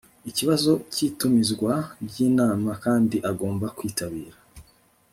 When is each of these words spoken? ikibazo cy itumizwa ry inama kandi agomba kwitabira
ikibazo 0.29 0.71
cy 0.93 0.99
itumizwa 1.07 1.73
ry 2.07 2.17
inama 2.27 2.71
kandi 2.83 3.17
agomba 3.31 3.65
kwitabira 3.77 4.37